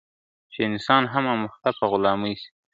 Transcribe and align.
چي 0.51 0.59
انسان 0.69 1.03
هم 1.13 1.23
آموخته 1.33 1.69
په 1.77 1.83
غلامۍ 1.91 2.33
سي.. 2.41 2.49